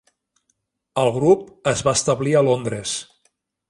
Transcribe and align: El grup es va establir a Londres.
El 1.03 1.11
grup 1.19 1.45
es 1.75 1.87
va 1.89 1.97
establir 2.01 2.37
a 2.39 2.45
Londres. 2.51 2.99